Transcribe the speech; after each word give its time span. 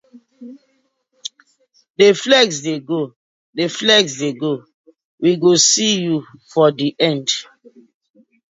Dey 1.97 2.13
flex 2.23 2.47
dey 2.65 2.79
go, 2.89 3.01
dey 3.55 3.69
flex 3.79 4.05
dey 4.21 4.33
go, 4.43 4.53
we 5.21 5.31
go 5.43 5.51
see 5.69 5.93
yu 6.05 6.15
for 6.51 6.67
di 6.77 6.87
end. 7.09 7.27